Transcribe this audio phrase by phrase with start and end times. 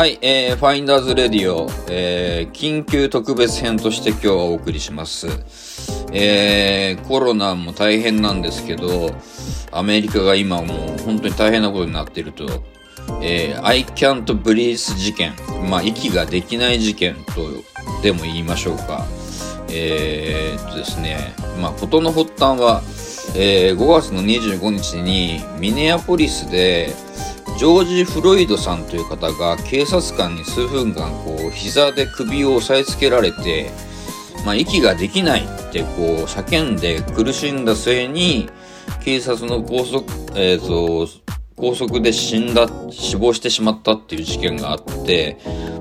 [0.00, 5.26] はい、えー、ファインダーズ Radio、えー、緊急特別編として今日はお送りします。
[6.10, 9.10] えー、コロナも大変なんですけど、
[9.70, 12.46] アメリカが今もう本当に大変なことになっていると、
[13.20, 15.34] えー、I can't breathe 事件、
[15.68, 19.04] まあ、息ができない事件とでも言いましょうか。
[19.68, 22.80] えー、っとですね、まあ、事の発端は、
[23.36, 26.94] えー、5月の25日にミネアポリスで、
[27.60, 33.70] ジョージ・フロイドさんという方が警察官に数分間こう膝で首を押さえつけられて、
[34.46, 38.48] まあ、息ができないってこう叫んで苦しんだ末に
[39.04, 40.04] 警察の拘束、
[40.40, 41.06] えーと、
[41.56, 45.36] 拘束で死んだ死亡してしまったっていう事件があって、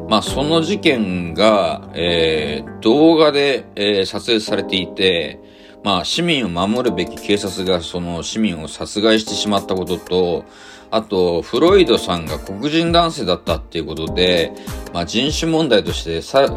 [0.09, 5.39] まあ、その事件が、えー、動画で、えー、撮影されていて、
[5.85, 10.45] まあ、市民を守るべき警察がその市民を殺害してしまったことと、
[10.91, 14.53] あと、フロイドさんが黒人男性だったっていうことで、
[14.93, 16.47] まあ、人種問題としてさ、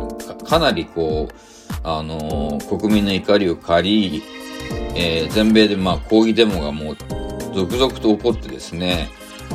[0.49, 1.35] かなりこう、
[1.85, 4.23] あのー、国民の怒りを借り、
[4.95, 6.97] えー、全米でまあ抗議デモがもう
[7.55, 9.11] 続々と起こってですね、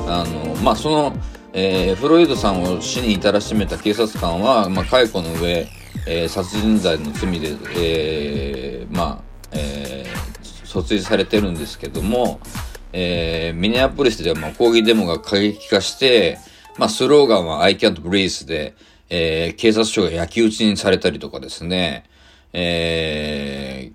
[0.08, 1.14] あのー、まあ、その、
[1.54, 5.68] えー、フロイドさんを死に至らしめた警察官は、まあ、解雇の上、
[6.06, 9.22] えー、殺人罪の罪で、えー、まあ、
[9.54, 12.40] えー、訴追されてるんですけども、
[12.94, 16.38] えー、ミネアポリスではまあ抗議デモが過激化して、
[16.78, 18.76] まあ、スローガンは I can't breathe で、
[19.10, 22.06] えー、警察署が焼き討ちにされたりとかですね、
[22.54, 23.92] え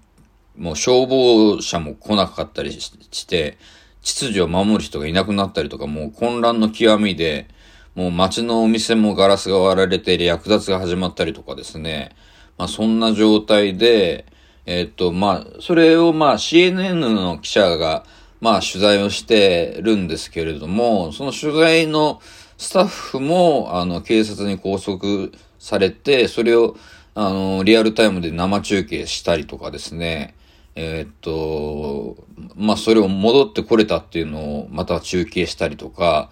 [0.59, 3.59] ー、もう消防車も来なかったりして、
[4.03, 7.49] 秩序を守る人がいなくなったりとか、もう混乱の極みで、
[7.95, 12.11] もう街のお店もガラスが割られて略奪が始まったりとかですね、
[12.59, 14.27] まあそんな状態で、
[14.67, 18.05] えー、っと、まあ、それをまあ CNN の記者が、
[18.43, 22.21] まあ取材をしてるんですけれども、その取材の
[22.59, 26.77] スタッフも、あの、警察に拘束されて、それを、
[27.15, 30.35] あの、リアルタイムで生中継したりとかですね、
[30.75, 32.17] えー、っと、
[32.57, 36.29] まあ、それを戻ってこれたっていうのをまた中継したりとか、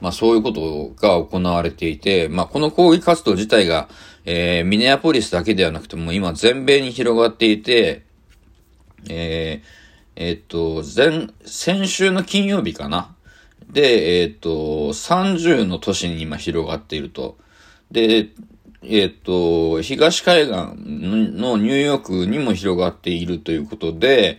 [0.00, 3.88] まあ、そういうことが行われていて、まあ、この抗議活動自体が、
[4.24, 8.02] えー、ミネアポリスだけではなくても今全米に広がっていて、
[9.08, 9.81] えー、
[10.24, 13.16] えっと、前、先週の金曜日かな？
[13.68, 14.50] で、えっと、
[14.90, 17.38] 30の都市に今広がっていると。
[17.90, 18.28] で、
[18.84, 24.38] えっと、東海岸のニューヨークにも広がっているということで、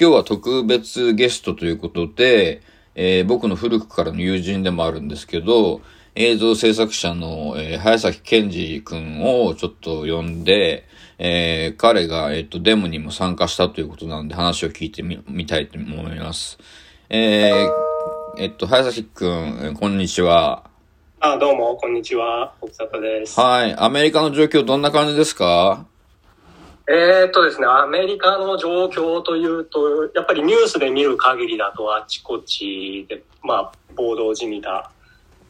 [0.00, 2.62] 今日は特別ゲストということで、
[2.96, 5.80] えー、僕の古くからの友人でもあるんですけど、
[6.16, 10.88] 映像制作者の、えー、早崎健二君をちょっと呼んで、
[11.22, 16.56] えー、彼が、えっ、と、デモにも参加したということなんで話を聞いてみ、みたいと思います。
[17.10, 17.68] えー、
[18.38, 20.64] えっと、早崎くん、こんにちは。
[21.20, 22.54] あ、どうも、こんにちは。
[22.62, 23.38] 奥里です。
[23.38, 23.74] はい。
[23.76, 25.84] アメリカの状況どんな感じですか？
[26.88, 34.90] えー、っとですね、アメリカの状況というと、やっぱりニュースで見る限りだと、あちこちで、まあ、暴動じみた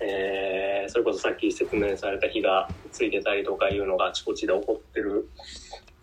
[0.02, 5.28] えー、それこそさっき説明された火がついてたりとかいうのがあちこちで起こってる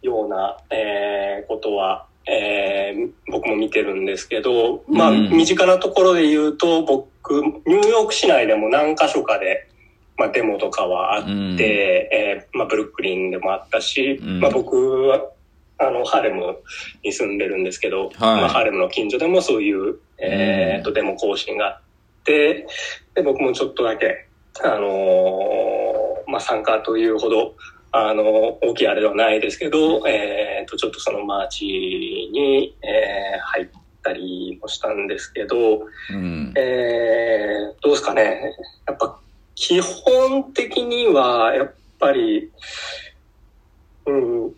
[0.02, 9.69] ような、えー、ことは、えー、僕も見てるんですけど、まあ、身近なところで言うと、僕、ニューヨーク市内でも何箇所かで、
[10.18, 15.22] まあ、デモとかはあって、うん、えー、まあ、ブルックリンでもあったし、うん、まあ、僕は、
[15.80, 16.58] あの、ハーレム
[17.03, 22.68] に住んでるんですけど、はい、まあ、ハーレムの近所でもそういう、えー、と、デモ行進があって、
[23.14, 24.28] で、僕もちょっとだけ、
[24.64, 27.56] あのー、まあ、参加というほど、
[27.91, 33.67] あの、大きいあれではないですけど、えっ、ー、と、ちょっとそのマーチに、えー、入っ
[34.03, 38.55] たりもしたんですけど、うん、えー、どうですかね。
[38.87, 39.19] やっぱ、
[39.55, 42.51] 基本的には、やっぱり、
[44.05, 44.55] うん、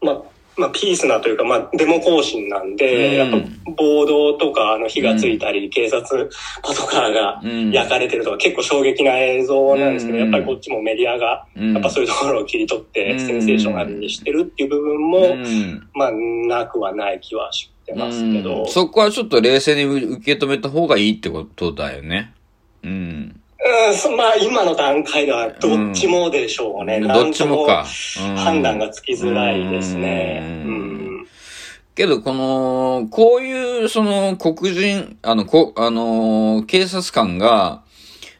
[0.00, 0.22] まあ、
[0.56, 3.38] まあ、ピースなというか、まあ、デモ行進なんで、やっぱ
[3.72, 6.30] 暴動とか、あの、火がついたり、警察
[6.62, 7.40] パトカーが
[7.72, 15.36] 焼かれてるとか、結構衝撃な映像なんですけど、やっぱりこっちもメディアが、やっぱそういうところを切り取って、センセーショナルにしてるっていう部分も、
[15.94, 18.66] まあ、なくはない気はしてますけど。
[18.66, 22.32] そこはちょっと冷静に受け止めた方がいいってことだよね。
[22.82, 23.40] うん。
[23.64, 26.96] うん、まあ今の段階ではどっちもでしょうね。
[26.96, 27.86] うん、どっちもか。
[28.36, 30.42] 判断がつきづらいですね。
[30.66, 31.26] うん。
[31.94, 37.82] けど、この、こういう、その、黒人、あの、こ、あの、警察官が、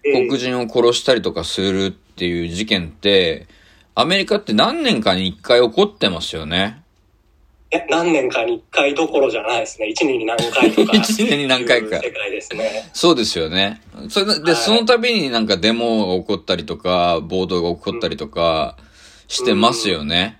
[0.02, 3.46] 黒人を殺したりとかするっていう事件って、
[3.94, 6.81] アメリカって何年かに一回起こってますよね。
[7.88, 9.88] 何年かに1回どころじゃないですね。
[9.88, 10.92] 1年に何回とか。
[10.96, 12.90] 一年に何回か世界ですね。
[12.92, 13.80] そうですよね。
[14.08, 18.76] それで、はいその度になんかデモが起こったりとか、暴動が起こったりとか
[19.26, 20.38] してますよね。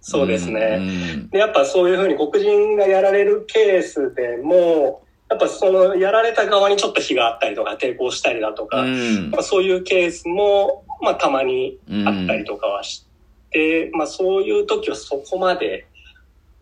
[0.00, 0.76] そうですね。
[0.78, 13.04] うんでやっぱそういうふうに黒人がやられるケースでも、やっぱそのやられた側にちょっと非があったりとか抵抗したりだとか、うんまあ、そういうケースも、まあ、たまにあったりとかはし
[13.50, 15.86] て、まあ、そういう時はそこまで、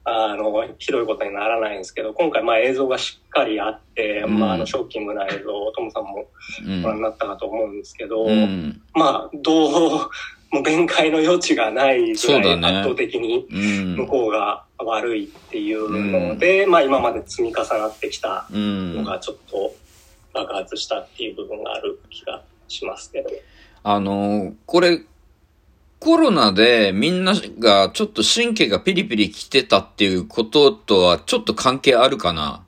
[0.04, 4.38] あの、ひどいことにならないんですけど、今回、まあ、映像がしっかりあって、うん。
[4.38, 6.26] まあ、あの、ショッキングな映像をトムさんも
[6.66, 6.82] うん。
[6.82, 8.82] ご覧になったかと思うんですけど、うん。
[8.94, 10.10] まあ、どう、
[10.50, 13.96] もう弁解の余地がないぐらい圧倒的にうん。
[13.96, 18.96] 向こうが悪いっていうので、まあ、今まで積み重なってきたうん。
[18.96, 19.72] のがちょっと
[20.34, 23.30] 爆発したっていう部分がある気がしますけど。
[23.84, 25.00] あの、これ、
[26.02, 32.64] コロナでみんながちょっと神経がピリピリ来てたっていうこととはちょっと関係あるかな？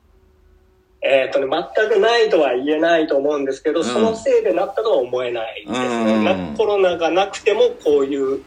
[1.07, 6.15] えっ、とね、全くないとは言えないと思うんですけど、んそのせいでなったとは思えないですね。
[6.15, 8.41] うんなコロナがなくてもこういう、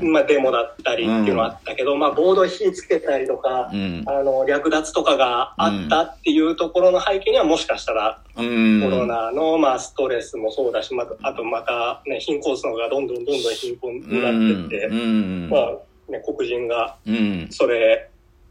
[0.00, 0.12] うん。
[0.12, 4.02] まあ、デモだったりっていうのはあったけど、まあ、ボード火つけたりとか、うん。
[4.06, 8.80] あの、略奪とかがあったっていうところの背景にはもしかしたら、うん。
[8.82, 15.48] コロナの、まあ、ストレスもそうだし、また、あとまた、ね、貧困層がどんどんどんどん貧困になってって、うん。
[15.50, 17.48] まあ、ね、黒人がうん。
[17.50, 18.08] それ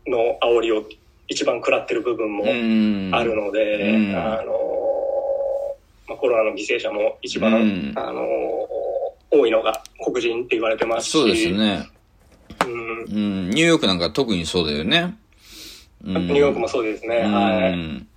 [0.07, 0.83] の煽りを
[1.31, 3.09] 一番食らってる部分もうん。
[3.13, 4.53] あるので、うんあの、
[6.07, 8.21] まあ、コロナの犠牲者も一番、うんあの、
[9.31, 11.87] 多いのが黒人って言われてますし、そうですね。
[12.65, 13.49] うんうん。
[13.49, 15.15] ニューヨークなんか特にそうだよね。
[16.03, 17.73] うんニューヨークもそうですね、はい。
[17.73, 18.07] うん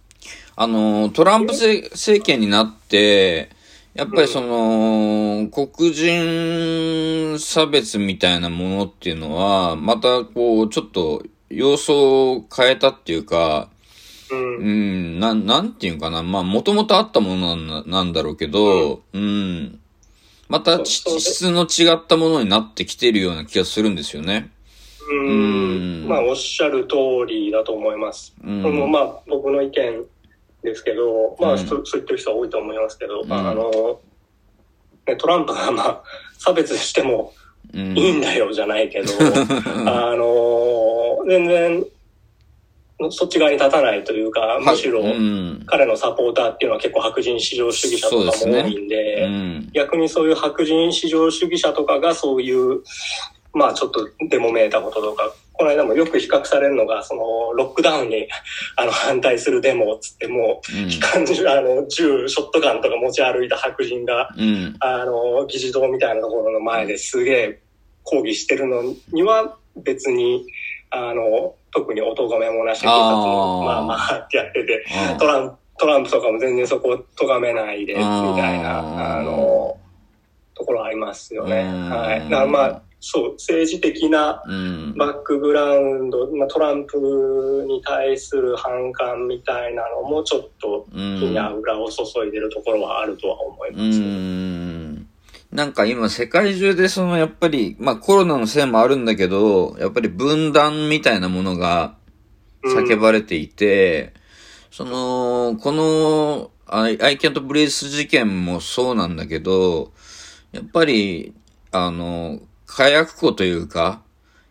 [0.57, 3.51] あの、トランプ政政権になって、
[3.95, 13.69] やっぱりその、黒人差別みたいなものっていうのは、またこう、ちょっと様相を変えたっていうか、
[14.31, 16.23] うんうん、なん、なんていうかな。
[16.23, 19.81] まあ、もともとあったものなんなんだろうけど、うん。
[20.49, 24.51] うそう質の違ったものになってきてるような気がするんですよね。
[25.11, 25.31] うんう
[26.07, 26.97] んまあ、おっしゃる通
[27.27, 28.35] りだと思います。
[28.43, 30.05] うんこれもまあ、僕の意見
[30.63, 34.01] ですけど、まあ、うんそそう言ってる人は多いと思いますけど、んあの、
[35.07, 36.03] ねトランプがまあ、
[36.39, 37.33] 差別しても
[37.73, 37.99] うん。
[37.99, 39.13] いいんだよじゃないけど、
[39.87, 41.85] あの、全然、
[43.11, 45.03] そっち側に立たないというか、むしろ。
[45.67, 49.71] 彼のサポーターっていうのは結構白人至上主義者とかも多いんで、うん。
[49.73, 52.83] 逆にそういう白人至上主義者とかがそういう、
[53.55, 58.29] まあちょっとデモめいたこととか、この間もよく比較されるのが、そのロックダウンに
[58.77, 60.61] あの反対するデモをつっても、
[60.91, 64.77] 機関銃、あの銃、ショットガンとか持ち歩いた白人が、うん。
[64.81, 67.61] あの、議事堂みたいなところの前ですげえ
[68.03, 70.45] 抗議してるのには別に、
[70.91, 79.77] あの、特にお咎めもなし、警察もまあまあやってて、うんトランプ、トランプとかも全然そこを咎めないで、みたいな、あの、
[80.55, 81.63] ところありますよね。
[81.63, 82.21] うんはい。
[82.31, 84.95] だからまあ、そう、政治的なうん。
[84.97, 94.01] バックグラウンド、まあ、トランプに対する反感みたいなのもちょっとうん火に油を注いでるところはあるとは思いうます。
[94.01, 95.07] ん。
[95.53, 101.97] なんか今世界中でそのやっぱり、まあコロナのせいもあるんだけど、やっぱり分断みたいなものが
[102.65, 104.15] 叫ばれていて、
[104.71, 109.93] その、この、I, I can't breathe 事件もそうなんだけど、
[110.53, 111.35] やっぱり、
[111.71, 114.03] あの、火薬庫というか、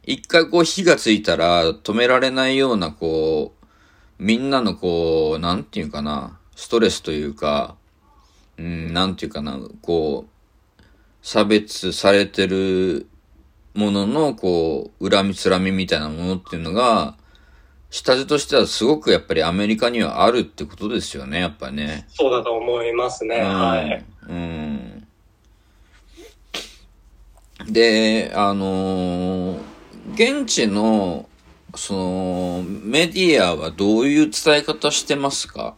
[0.05, 3.65] 一回こう火がついたら止められないようなこう、
[4.20, 7.75] みんなのこう、なんていうかな、ストレスというか、
[8.58, 10.84] うん、なんていうかな、こう、
[11.22, 13.08] 差別されてる
[13.74, 17.15] ものの、こう、恨みつらみみたいなものっていうのが、
[17.89, 22.05] 下地としてはすごくやっぱりアメリカにはあるってことですよね、やっぱね。
[22.10, 23.41] そうだと思いますね。
[23.41, 24.05] はい。
[24.27, 25.02] うん。
[27.67, 29.74] で、あのー
[30.15, 31.29] 現地の、
[31.75, 35.75] その、メディアはどういう伝え方してますか？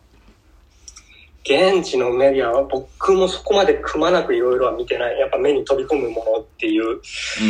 [1.47, 5.19] 現地のメディアは僕もそこまでくまなくいろいろは見てない。
[5.19, 7.01] やっぱ目に飛び込むものっていう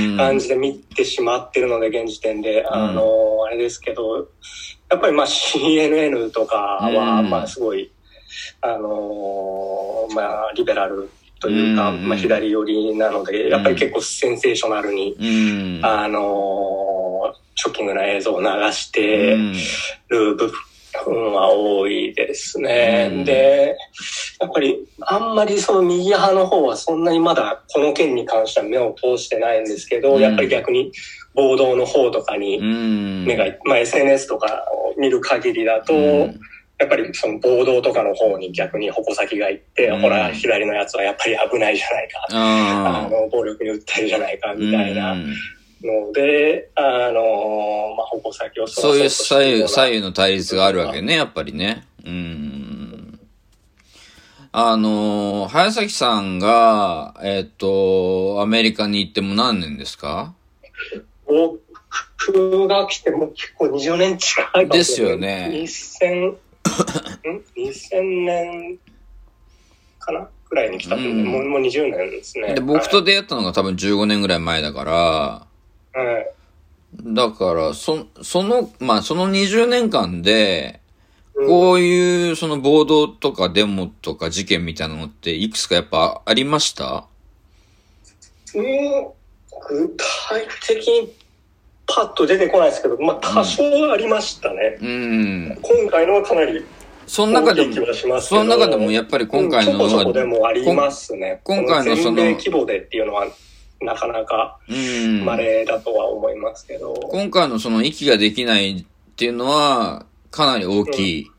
[0.10, 0.18] うん。
[0.18, 2.65] 感じで見てしまってるので、現時点で。
[2.68, 4.27] あの、あれですけど、
[4.92, 7.89] やっぱりまあ CNN とかは、うんまあすごい、
[8.60, 15.86] あの、まあリベラルというか、うんまあ左寄りなので、やっぱり結構センセーショナルに、うん。
[15.86, 19.54] あの、ショッキングな映像を流してうん
[20.10, 20.51] る部
[21.08, 23.10] うんは多いですね。
[23.12, 23.75] うんで、
[24.39, 30.92] やっぱりあんまりその右派の方はそんなにまだこの件に関しては目を通してないんですけど、うんやっぱり逆に
[31.34, 33.25] 暴動の方とかうにん。
[33.25, 36.39] 目が、まあ SNS とかを見る限りだと、うん
[36.77, 40.01] やっぱりその暴動とかの方に逆に矛先がいって、うん。
[40.01, 42.27] ほら、左のやつはやっぱり危ないじゃないか。
[42.32, 45.34] ああの、暴力に訴えるじゃないか、ーみたいなうん。
[45.82, 48.98] ので、あの、まあ、矛先をそう。
[48.98, 51.86] いう左右、左右右の対立があるわけね、やっぱりね。
[52.03, 53.20] うん。
[54.51, 60.34] あの、早崎さんが、えっと、アメリカに行っても何年ですか？
[61.27, 64.84] 僕が来てもう結構20年近いで。
[64.84, 65.50] すよね。
[65.51, 66.38] 2000、ん
[67.55, 68.77] ?2000 年
[70.00, 70.27] かな？
[70.48, 71.13] くらいに来たんで、う。
[71.13, 71.25] ん。
[71.25, 72.55] もうもう20年ですね。
[72.55, 75.48] で、僕と出会ったのが多分15年ぐらい前だから、は
[75.96, 76.32] い、はい
[77.03, 80.79] だから、そ、その、まあ、その20年間で、
[81.36, 81.48] うん。
[81.48, 87.08] こういう、その暴動とかデモとか事件みたいなのって、いくつかやっぱありました？
[88.53, 88.63] うん、
[89.67, 91.13] 具体的に
[91.88, 94.77] パッと出てこないですけど、まあ多少ありましたね。
[94.82, 95.58] うん。
[95.62, 96.65] 今回のはかなり
[97.08, 98.22] その中でも。
[98.22, 101.42] その中でもやっぱり今回のうんちょこちょこでは、もありますね。
[101.44, 103.27] 今回のその規模でっていうのは
[103.82, 105.25] なかなかうん。
[105.25, 106.94] 稀だとは思いますけど。
[107.12, 111.32] 今回のその息ができないっていうのは、かなり大きい。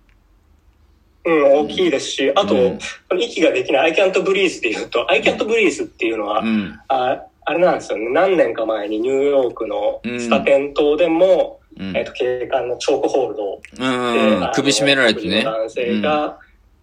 [1.25, 2.79] うん、大きいですし、あと、うん
[3.19, 6.79] 息ができない I can't breathe っていうと、I can't breathe っていうのは、うん。
[6.89, 7.99] ああれなんですよ。
[7.99, 8.09] ね。
[8.11, 10.21] 何年か前にニューヨークのうん。
[10.21, 11.97] スタペン島でも、うん。
[11.97, 15.45] えっ、と、警官のチョークホールドで、うん首絞められてね。
[15.45, 16.39] 男性が、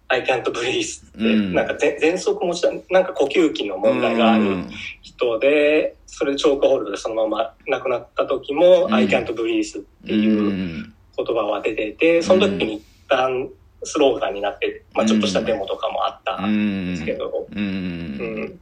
[0.08, 1.54] I can't breathe って、うん。
[1.54, 4.70] なんかぜ喘息持ちだ、なんか呼吸器の問題があるうん。
[5.02, 8.94] 人で、それでチョークホールドでそのまま亡くなった時も、うん。
[8.94, 10.94] I can't breathe っていううん。
[11.16, 13.50] 言葉は出てて、その時に一旦
[13.82, 17.58] スローガンになって、まあちょっとしたデモとかもあったうんんですけど、うん。
[17.58, 18.60] うん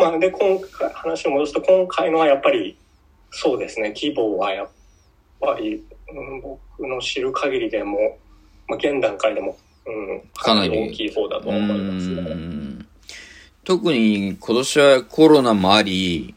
[0.00, 2.74] まあで、今回、話を戻すと、今回のはやっぱり、
[3.30, 4.68] そうですね、規模はやっ
[5.38, 8.16] ぱり、うん、僕の知る限りでも、
[8.66, 12.22] まあ現段階でも、うん、かなり大きい方だと思いますね。
[12.22, 12.86] うん。
[13.62, 16.34] 特に今年はコロナもあり、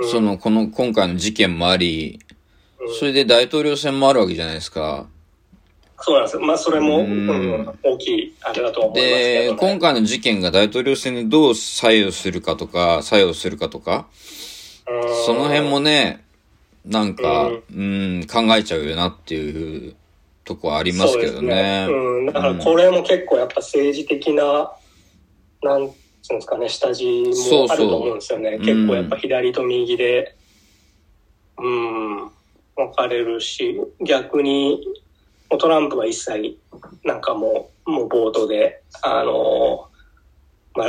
[0.00, 0.10] うん。
[0.10, 2.18] その、この、今回の事件もあり、
[2.80, 2.94] うん。
[2.96, 5.06] それで大統領選もあるわけじゃないですか。
[6.00, 6.36] そうなんです。
[6.36, 6.42] よ。
[6.42, 7.26] まあそれも、ううん。
[7.26, 9.58] ん、大きい、あれだと思いますけで、ど、ね。
[9.58, 14.06] 今回の事件が大統領選にどう左右するかとか、作用するかとか、
[14.88, 15.24] うん。
[15.26, 16.24] その辺もね、
[16.86, 19.94] なんか、ううん、考えちゃうよなっていう
[20.44, 21.84] とこはありますけどね。
[21.86, 24.72] そうですうん、だからこれも結構やっぱ政治的な、
[25.62, 25.90] なん
[26.22, 27.04] つうんですかね、下地
[27.50, 28.50] もあると思うんですよね。
[28.50, 30.36] そうそう結構やっぱ左と右で、
[31.58, 32.16] うん、
[32.76, 34.80] 分かれるし、逆に、
[35.50, 36.58] もうトランプは一切、
[37.04, 39.88] なんかもう、もう冒頭で、あの、
[40.74, 40.88] まあ、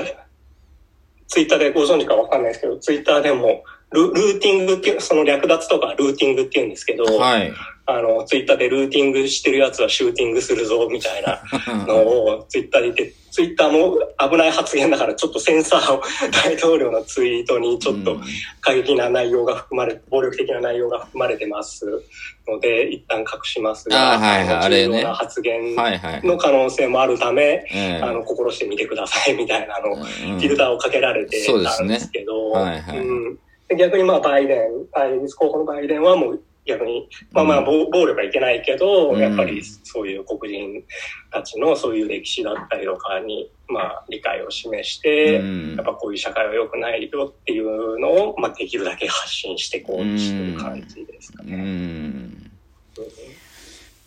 [1.27, 7.51] ツイッターでご存知かわかんないですけど、ツイッターでも、ルルーティングっていう、その略奪とかルーティングって言うんですけど、はい。
[7.87, 11.41] あの、ツイッターでルーティングしてるやつはシューティングするぞ、みたいな
[11.87, 13.97] のをツイッターで言って、ツイッターも
[14.29, 16.01] 危ない発言だからちょっとセンサーを
[16.43, 18.17] 大統領のツイートにちょっと
[18.61, 22.03] 過激な内容が含まれ、暴力的な内容が含まれてます
[22.47, 24.71] ので、一旦隠しますが、はいはい。
[24.71, 26.27] 重要な発言はいはい。
[26.27, 27.99] の可能性もあるため、ええ。
[28.03, 31.93] あの、心してみてください、みたいなのフィルターをかけられてたんそうですね。
[31.95, 32.97] ですけど、はいはい。
[32.99, 33.33] うん。
[33.35, 33.39] で
[33.77, 40.83] 逆にまあバイデン、バイデン候補のバイデンはもう逆に、まあまあ暴暴力はいけないけど、うんやっぱりそういう黒人
[41.31, 51.57] たちのそういう歴史だったりとかに、まあ理解を示して、うんやっぱこういう社会は良くないよっていうのを、まあできるだけ発信していこうとしてる感じですかうね。
[51.57, 52.51] ん。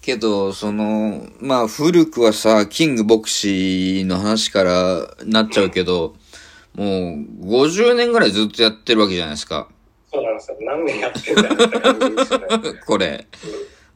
[0.02, 6.16] けど、その、まあ、古くはさ、キング牧師の話からなっちゃうけど、
[6.74, 9.68] もう、50年ぐらいずっとやってるわけじゃないですか。
[10.12, 10.56] そうなんですよ。
[10.60, 12.46] 何年やってんだよって感じですよね。
[12.86, 13.26] これ。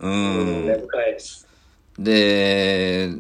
[0.01, 0.81] ううん、根ん。
[0.81, 1.47] 深いです。
[1.99, 3.11] で、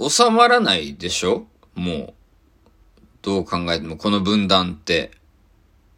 [0.00, 1.46] 収まらないでしょ？
[1.74, 2.14] もう。
[3.22, 5.10] どう考えても、この分断って。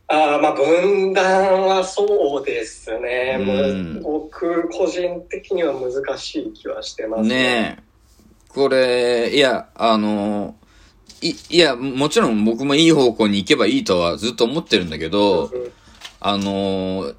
[0.08, 3.36] ああ、まあ分断はそうですね。
[3.40, 7.82] うんむ僕個人的には難しい気はしてますねえ。
[8.48, 10.54] これ、いや、あの、
[11.22, 15.50] い、いや、もちろん僕もいい方向に行けばいいとはずっと思ってるんだけど、
[16.20, 17.12] あの、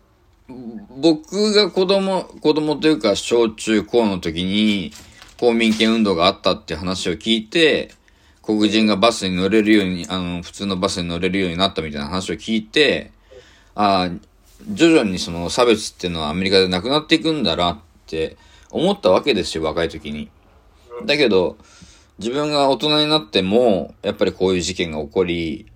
[0.97, 4.91] 僕が子供、子供というか小中高の時に
[5.37, 7.91] 公民権運動があったって話を聞いて、
[8.41, 13.11] 黒人がバスに乗れるように、あの、普通のバスに乗れるようになったみたいな話を聞いて、
[13.75, 14.09] ああ、
[14.71, 18.37] 徐々にその差別っていうのはアメリカでなくなっていくんだなって
[18.71, 20.29] 思ったわけですよ、若い時に。
[21.05, 21.57] だけど、
[22.19, 25.67] 自分が大人になっても、やっぱりこういう事件が起こり、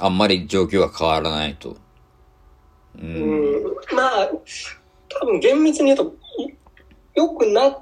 [0.00, 1.70] あんまり状況が変わらないと。
[1.70, 1.76] う。
[3.00, 4.30] うんん、まあ、
[5.08, 6.54] 多分厳密に言うと、い
[7.14, 7.80] 良くなっ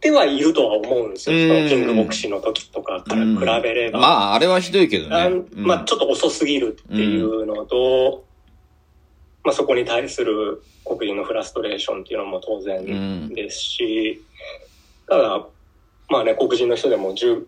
[0.00, 1.68] てはいるとは思うんですよ。
[1.68, 3.24] キングボクシーの時とかから
[3.58, 4.00] 比べれば。
[4.00, 5.42] まあ、あれはひどいけどね。
[5.54, 8.24] まあ、ちょっと遅すぎるっていうのと、
[9.44, 13.28] まあ、そこに対する黒人のフラストレーションっていうのも当う然ん。
[13.34, 14.22] ですし、
[15.08, 15.46] ただ、
[16.08, 17.46] まあね、黒人の人でも十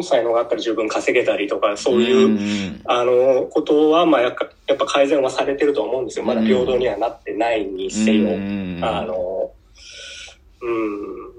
[0.00, 6.24] 才能があったら十分稼げたりとか、そういう、んあの、ことは、まあやっぱ、やっぱ改善はされてると思うんですよ。
[6.24, 8.30] まだ平等にはなってないにせよ。
[8.30, 9.50] うんあの、
[10.62, 11.32] うん。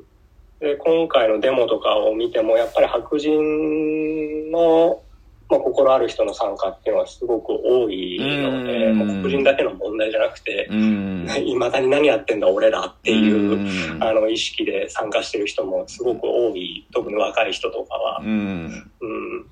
[0.60, 5.02] で、今回のデモとかを見ても、やっぱり白人の、
[5.50, 11.28] まあ、心ある人の参加っていうのはすごく多いので、うんもう黒人だけの問題じゃなくて、うん。
[11.46, 18.22] いまだに何やってんだ俺らっていう、うんあの意識で参加してる人もすごく多い、特に若い人とかは。
[18.24, 18.92] うん。
[19.02, 19.46] うん。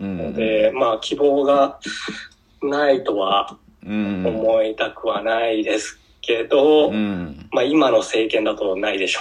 [0.00, 0.34] うん。
[0.34, 1.78] で、まあ希望が
[2.62, 3.56] ないとは
[3.86, 4.24] うん。
[4.26, 7.48] 思いたくはないですけど、うん。
[7.52, 9.20] まあ今の政権だとないでしょ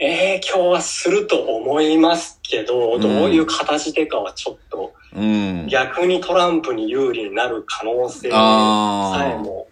[0.00, 5.66] 影響はすると思いますけど、うんどういう形でかはちょっと、うん。
[5.68, 9.38] 逆にトランプに有利になる可能性さえああ。
[9.38, 9.68] も、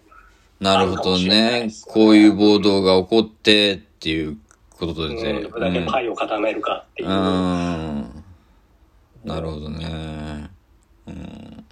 [0.59, 4.37] なるほどねこういう暴動が起こってっていう
[4.71, 5.41] ことうんでね。
[5.41, 7.11] どれだけパイを固めるかっていうう。
[7.11, 8.23] ん。
[9.25, 10.49] なるほどね。
[11.07, 11.65] うん。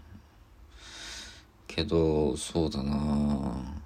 [1.67, 3.76] けど、そうだな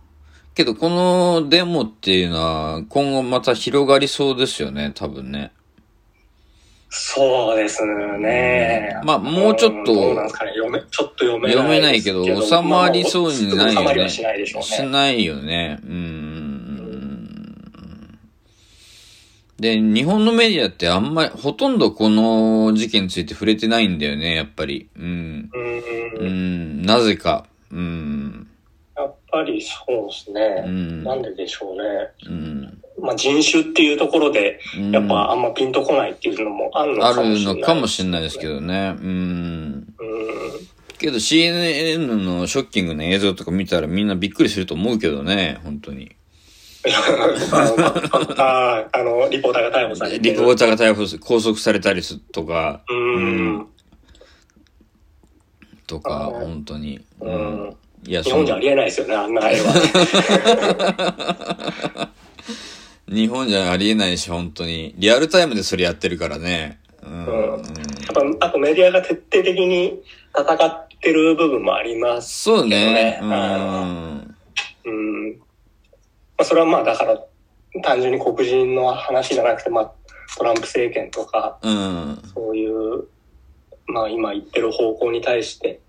[0.55, 5.51] けど、このデモっていうのは、今後また広がりそうですよね、多分ね。
[6.93, 8.99] そうですね。
[9.05, 10.51] まあもうちょっとんどうなんですかね。
[10.51, 13.77] 読め、ちょっと読めない読めないけど、収まりそうにないよね。
[13.77, 14.67] 収まりはしないでしょうね。
[14.67, 15.79] しないよね。
[15.83, 16.59] うん。
[19.57, 24.89] で、日本のメディアってあんまり、ほとんどこの事件について触れてないんだよね、やっぱり。
[24.97, 25.49] うん。
[25.53, 26.29] うんう。
[26.29, 27.45] ん、なぜか。
[27.71, 28.47] うん。
[28.97, 30.61] やっぱりそうですうね。
[30.69, 31.03] ん。
[31.03, 31.83] なんででしょうね。
[32.27, 32.81] うん。
[33.01, 37.61] まあ人種っていうところで、うんやっぱあんまピンとこないっていうのもあるのあるかもしれない。
[37.61, 38.95] のかもしれないですけどね。
[38.99, 39.07] うん。
[39.07, 39.13] う
[39.79, 39.85] ん。
[40.99, 46.11] けど CNN のショッキングな映像とか見たらみんなびっくりすると思うけどね、本当に。
[46.83, 50.19] あの、ああの、リポーターが逮捕され。
[50.19, 53.67] リポーターが逮捕す、拘束されたりすとか、うん。
[55.87, 56.99] とか、本当に。
[57.19, 57.77] ううん。
[58.05, 58.09] ん。
[58.09, 59.73] いや、日本じゃありえないですよね、あんな絵は。
[63.07, 64.95] 日本じゃありえないし、本当に。
[64.97, 66.79] リアルタイムでそれやってるからね。
[67.03, 67.25] うん。
[67.25, 70.01] うんやっぱ、あとメディアが徹底的に
[70.37, 72.43] 戦ってる部分もあります。
[72.43, 73.19] そうね。
[73.21, 74.35] うん。
[74.85, 75.29] うん。
[75.33, 75.43] ま
[76.39, 77.21] あ、それはまあ、だから、
[77.83, 79.91] 単純に黒人の話じゃなくて、まあ、
[80.37, 82.21] トランプ政権とか、うん。
[82.33, 83.05] そういう、
[83.87, 85.79] まあ、今言ってる方向に対して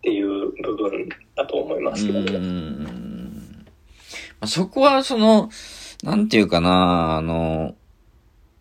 [0.00, 2.38] っていう部分だと思いますけどうね。
[2.38, 2.84] ん。
[4.40, 5.50] まあそこは、その、
[6.02, 7.74] なんていうかな、あの、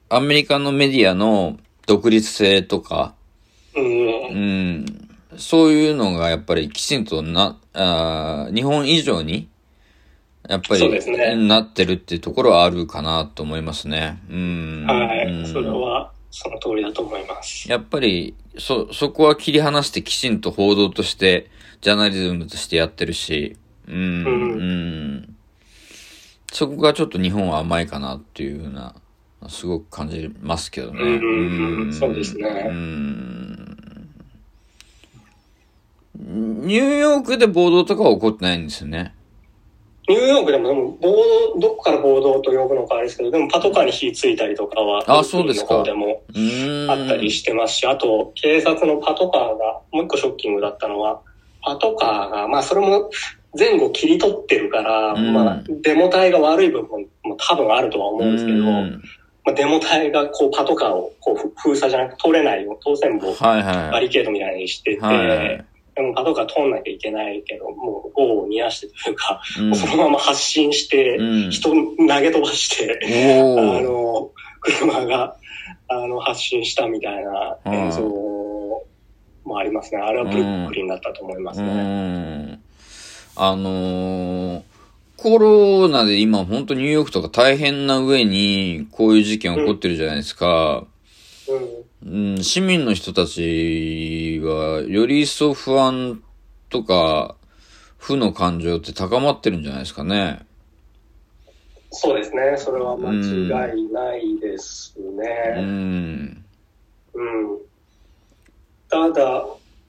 [0.09, 3.15] アメリカのメディアの独立性とか、
[3.73, 3.83] うん。
[3.83, 4.85] うん。
[5.37, 9.47] そういうのがやっぱりきちんとな、あー日本以上に、
[10.49, 14.19] やっぱり、ねなってるっていうところはあるかなと思いますね。
[14.29, 14.85] うん。
[14.85, 15.25] はい。
[15.25, 17.69] うんそれは、その通りだと思います。
[17.69, 21.49] やっぱり、そ、そこは切り離してきちんと報道として、
[21.81, 24.63] ジャーナリズムとしてやってるし、うん、うんう
[25.25, 25.35] ん。
[26.51, 28.95] そこがちょっと日本は甘いかなっていうふうな、
[29.47, 31.01] すごく感じますけどね。
[31.01, 33.59] うんうんうんそうですねうん。
[36.17, 39.13] ニューヨークで暴動とかは起こってないんですよね。
[40.09, 41.15] ニューヨークでも、でも、暴
[41.53, 46.23] 動、どこから暴動と呼ぶのかあれですけど、でもパトカーに火ついたりとかは、あそうですかでも。
[46.89, 51.21] あったりしてますし、あと、警察のパトカーが、もう一個ショッキングだったのは、
[51.61, 53.11] パトカーが、まあ、それも
[53.57, 59.01] 前後切り取ってるから、うんまあ、デモ隊が悪い部分も多分あるとは思うんですけど、うん
[59.45, 63.91] まあ、デモ隊がこうパトカーをこうふ封鎖じゃなく通れないよう、当選簿をはいはい。
[63.91, 65.65] バリケードみたいにしてて、はい
[65.99, 71.75] でもパトカー通んなきゃいけないけど、もう豪を煮やしてというか、うんそのまま発進して、うん人投
[72.21, 73.81] げ飛ばして、あ。
[73.81, 74.31] の、
[74.61, 75.35] 車が、
[75.89, 78.01] あの、発進したみたいな映像
[79.43, 79.99] もありますね。
[79.99, 81.73] あれはブルックリンだったと思いますうね。
[81.73, 82.61] ん。
[83.35, 84.61] あのー
[85.17, 90.85] コロナで今本当ニューヨークとか大変な上にこういう事件起こってるじゃないですか。
[91.49, 96.21] うん、市民の人たちはより一層不安
[96.69, 97.35] とか、
[97.97, 100.45] 負の感情って高まってるんじゃないですかね。
[101.91, 102.55] そうですね。
[102.55, 105.61] それは間違いないですうね。
[105.61, 106.45] ん。
[107.13, 107.57] うん。
[108.87, 109.45] ただ、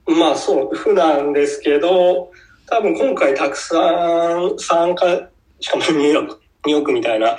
[0.07, 2.31] まあそう、負なんですけど、
[2.65, 5.29] 多分今回たくさん参加、
[5.61, 7.37] しかもニューヨーク、ニューヨークみたいな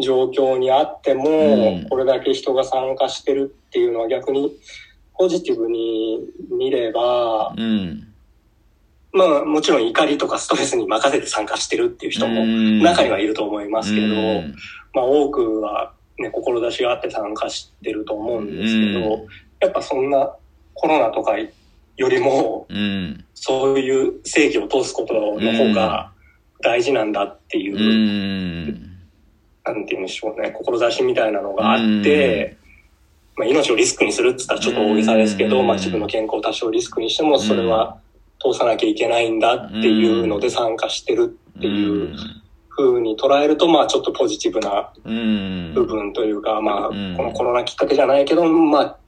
[0.00, 4.56] 状況にあっても、うんこれだけ人が参加してるっていうのは逆に
[5.18, 8.08] ポジティブに見れば、うん。
[9.12, 14.54] まあもちろん怒りとかストレスに任せて参加してるっていう人もうん中にはいると思いますけど、うん
[14.94, 19.26] まあ多くはね、志があって参加してると思うんですけど、うん
[19.60, 20.34] やっぱそんな
[20.74, 21.48] コロナとかよ
[22.08, 23.24] りも、うん。
[23.34, 26.12] そういう正義を通すことの方が
[26.62, 28.91] 大事なんだっていう、うん。
[29.64, 32.56] なんて言うんでしょうね、志みたいなのがあって、
[33.36, 35.66] まあ、命をリスクにするって言ったらちょっと大げさですけど、うん。
[35.66, 37.98] まあ、自分の健康を多少リスクにしても、それは
[38.40, 42.14] 通さなきゃいけないんだっていうので参加してるっていう
[42.76, 45.72] 風に捉えると、まあ、ちょっとポジティブなうん。
[45.74, 47.16] 部分というか、まあ、こうん。
[47.16, 48.98] のコロナきっかけじゃないけど、まあ、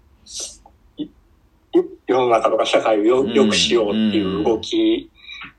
[2.07, 5.11] 世の中とか社会をよ良くしようっていう動き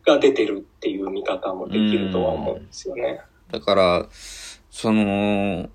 [0.05, 3.19] が出てるっていう見方もできるとは思うんですよね。
[3.51, 4.07] だから、
[4.75, 5.69] その、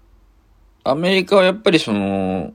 [0.84, 2.52] アメリカはやっぱりその、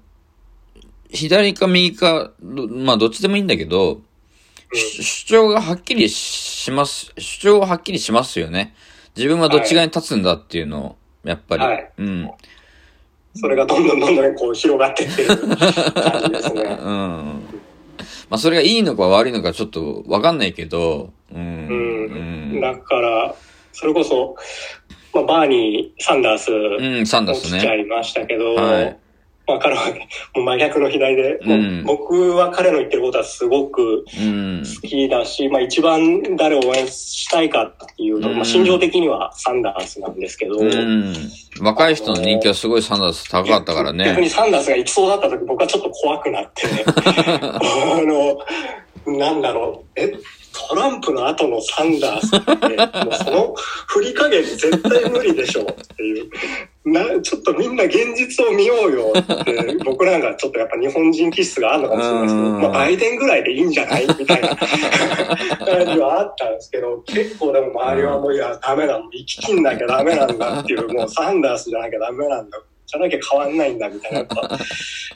[1.09, 3.99] 左か右か、どまあどっちでもいいんだけど、
[4.71, 8.75] 主主張がはっきりします、主張ははっきりしますよね。
[9.15, 11.63] 自分はどっち側に立つんだっていうのを、やっぱり。
[11.63, 12.29] はいうん。
[13.33, 16.57] それがどんどんどんどんこう広がってってる感じです うん。
[16.57, 16.75] ね。
[18.29, 21.41] まあそれがいいのか悪いのかちょっとわかんないけど、うん。
[21.41, 23.35] うんうんだから、
[23.77, 24.35] それこそ、
[25.15, 27.59] まあ、バーニー・サンダースうん、サンダーもスね。
[27.59, 28.97] 来ちゃいましたけど、はい
[29.47, 29.83] まあ彼は
[30.35, 34.63] もう真逆の左で、もううん僕は彼の言ってることはすごくうん。
[34.65, 41.13] 好きだし、まあ一番誰を応援したいかっていうと、うんまあ心情的にはサンダースなんですけど、うん。
[41.61, 44.29] 若い人の人気はすごいサンダース高かったから 逆にね。
[44.29, 46.63] サンダースが行きそうだった時僕はちょっと怖くなって、
[46.97, 47.59] あ
[48.01, 50.11] の、なんだろう、え、
[50.69, 53.53] トランプの後のサンダースって、もうその
[53.87, 55.65] 振り加減絶対無理でしょっ
[55.97, 56.29] ていう。
[56.85, 64.65] な、ちょっとみんな現実を見ようよって、僕なんかちょっとやっぱ日本人気質があるのかもしれないですけど、うんまあバイデンぐらいでいいんじゃないみたいな感
[65.93, 72.59] じはあったんですけど、結構でも周りはもういや、ダメだ、もう生き切んなきゃダメなんだっていう、もうサンダースじゃなきゃダメなんだ。
[72.87, 74.57] じゃなきゃ変わんないんだみたいな、やっぱ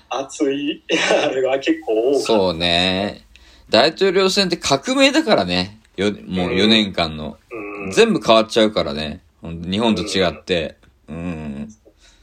[0.09, 0.83] 熱い、
[1.23, 2.25] あれが結構多かった。
[2.25, 3.28] そうね。
[3.69, 5.79] 大統領選って革命だからね。
[5.95, 7.37] よ、もう4年間の。
[7.51, 7.91] うん。
[7.91, 9.21] 全部変わっちゃうからね。
[9.43, 10.77] 日本と違って。
[11.07, 11.67] うん。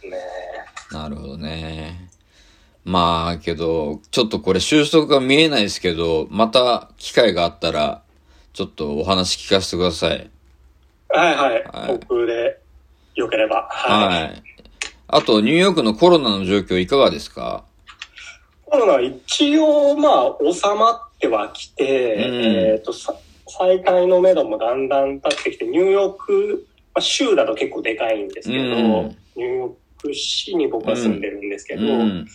[0.02, 0.11] ね
[0.92, 2.09] なるほどね。
[2.85, 8.02] まあ、けど、ちょっとこれ収束が見えないですけど、また機会があったら、
[8.52, 10.30] ちょっとお話聞かせてください。
[11.09, 11.64] はいはい。
[11.64, 12.61] はい僕で
[13.14, 13.68] よければ。
[13.70, 14.22] はい。
[14.22, 14.42] はい。
[15.09, 17.64] あと、ニューヨークのコロナの状況いかがですか？
[18.66, 23.14] コロナは一応、まあ、収まってはきて、うんえっ、と、さ
[23.48, 32.26] 再開の目処もだんだん立ってきて、ニューヨーク、まあ、州だと結構でかいんですけど、うんニューヨーク市に僕は住んでるんですけど、うん。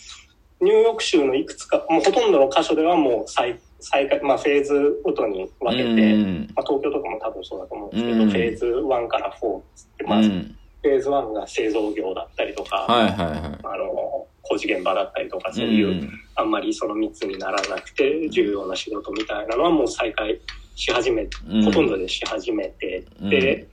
[0.62, 6.48] ニューヨーク州のいくつか、もうほとんどの箇所ではもう再再開、まあ、フェーズごとに分けて、うん。
[6.56, 9.62] まあ、東京とかも多分そうだと思うんですけど、うんフェーズ1から4っ
[9.98, 10.58] て、まあ、フうん。
[10.84, 13.38] ェーズ1が製造業だったりとか、はいはいはい。
[13.64, 20.40] あの、工事現場だったりとか、そういう、あんまりその密にならなくて重要な仕事みたいなのはもう再開
[20.76, 23.68] し始め、うんほとんどでし始めてうんで、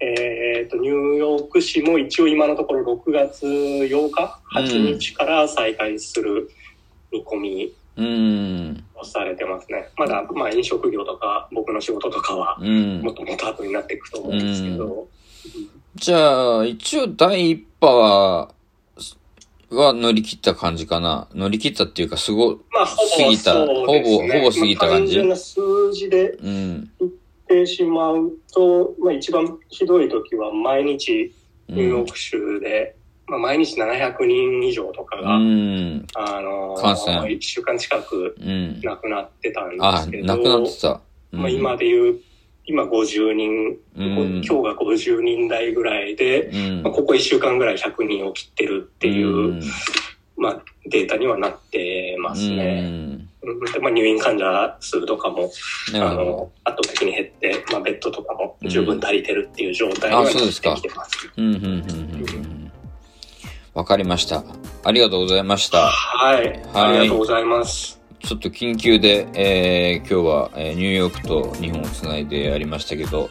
[0.00, 6.50] えっ、と、ニューヨーク市も一応今のところ6月8日、8日から再開する
[7.10, 8.84] 見込みうん。
[8.94, 9.88] をされてますね。
[9.96, 13.10] まだ、まあ飲食業とか僕の仕事とかはうんも。
[13.10, 15.08] っともっと後になっていくと思うんですけど、
[15.94, 18.50] じゃあ、一応第一波は、
[19.70, 21.28] は乗り切った感じかな。
[21.34, 25.60] 乗り切ったっていうか、すごい、まあほぼ過ぎたねほぼほぼ過ぎた感じまあ数
[25.92, 26.90] 字でうん。
[27.00, 27.12] 言っ
[27.48, 31.32] てしまうと、まあ、一番ひどい時は毎日
[31.68, 32.94] うんニューヨーク州で、
[33.26, 36.06] まあ、毎日700人以上とかうが、ん。
[36.14, 38.80] あの感染1週間近くうん。
[38.82, 41.00] 亡くなってたんであすけ、ど、なくなってた。
[41.32, 42.20] うんまあ、今で言う、
[42.66, 49.62] 今50人、うん今日が50人台ぐらいで、うんまあ、ここ1週間ぐらい100人を切ってるっていう、うん
[50.36, 53.18] まあ、データにはなってますね。
[53.80, 55.50] まあ、入院患者数とかも
[55.94, 55.98] あ。
[55.98, 61.32] の、圧倒的に減って、まあ、ベッドとかも十分足りてるっていう状態にはあなってきてます。
[61.36, 62.72] うん、うん、うん、うんうん。
[63.74, 64.42] わかりました。
[64.84, 65.86] ありがとうございました。
[65.86, 66.62] はい。
[66.74, 67.95] ありがとうございます。
[68.20, 73.30] ちょっと緊急で、えー、今日は、えー、ニューヨークと日本をつないでやりましたけど、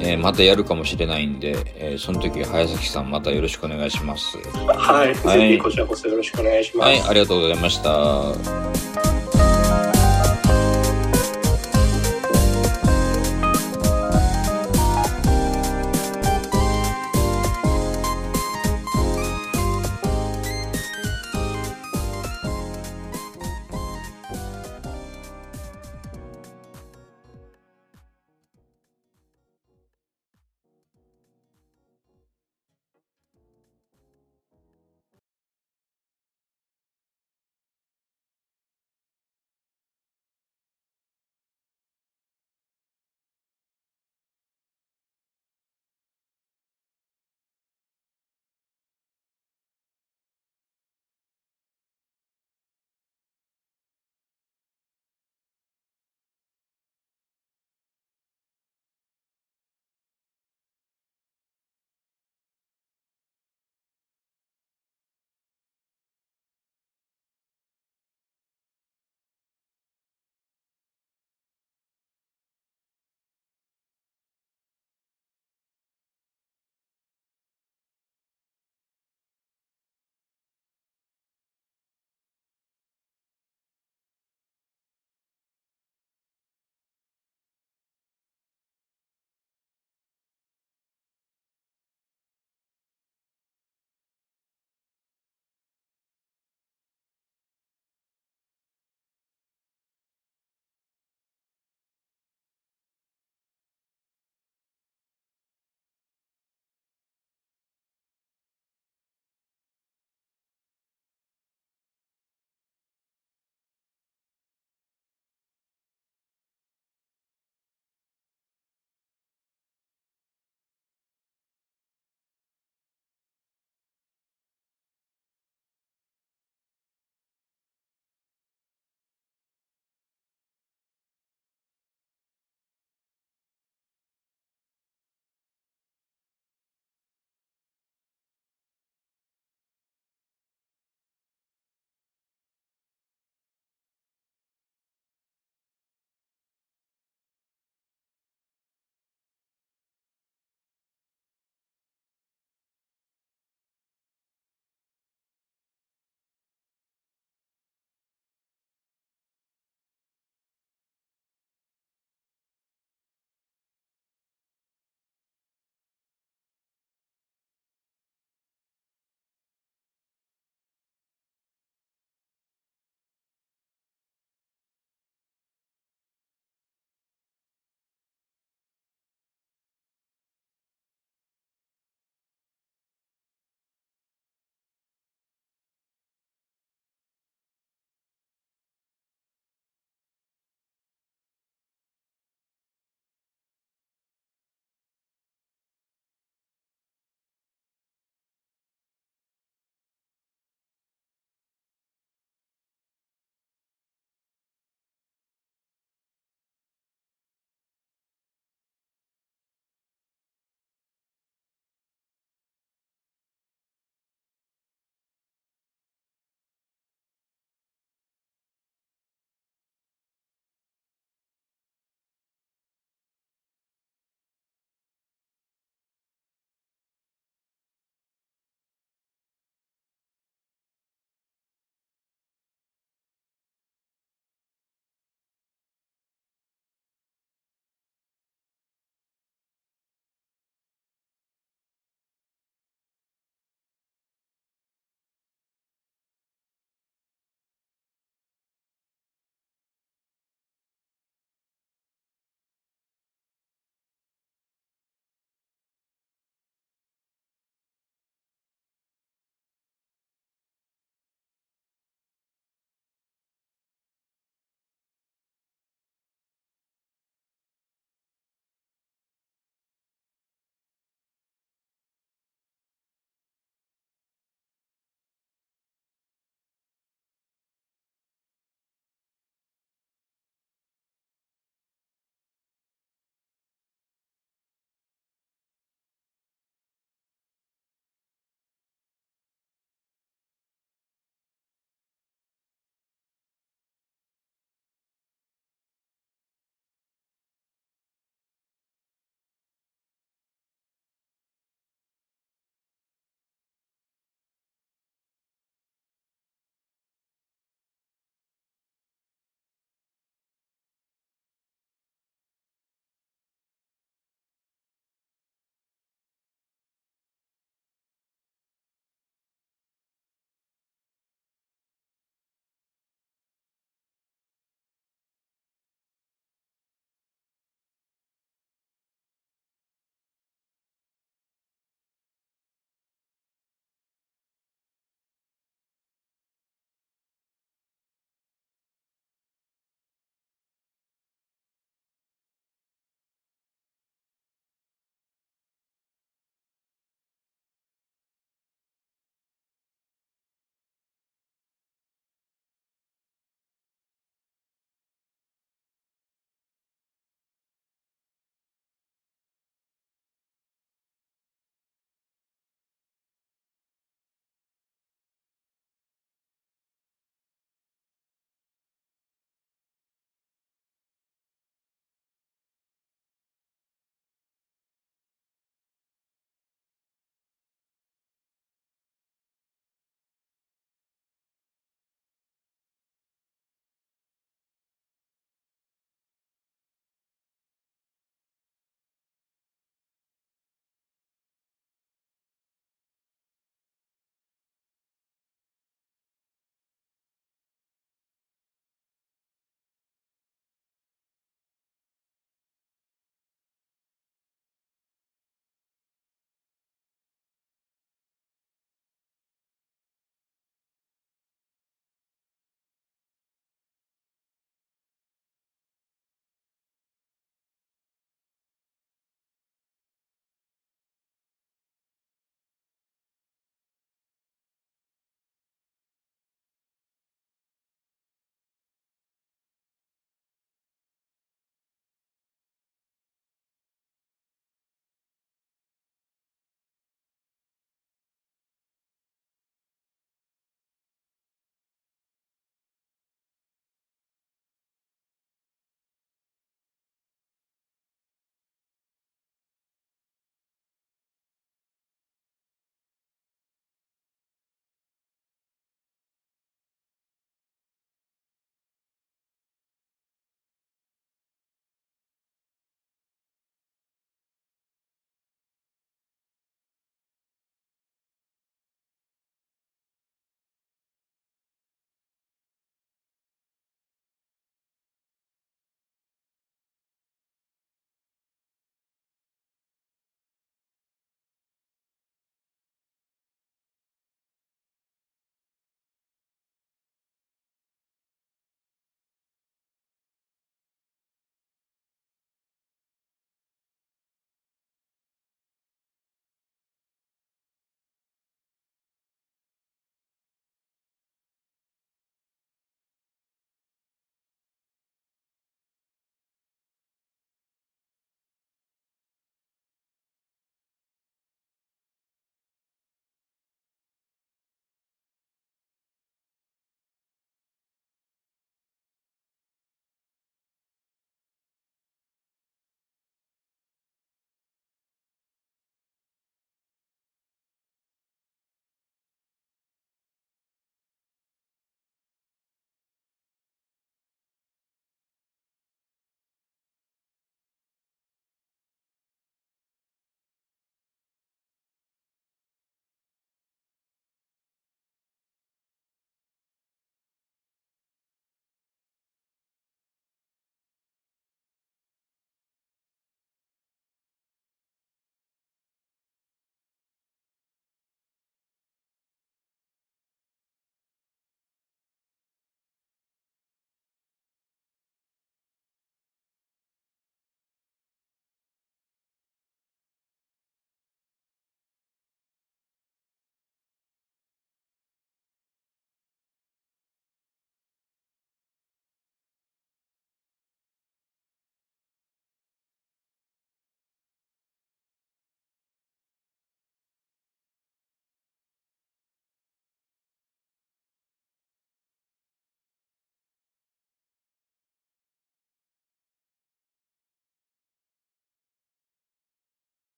[0.00, 4.38] えー、またやるかもしれないんで、えー、その時早崎さんまたよろしくお願いします。
[4.38, 6.88] はい、はい、ぜひこちらこそよろしくお願いします。
[6.88, 9.15] はい、ありがとうございました。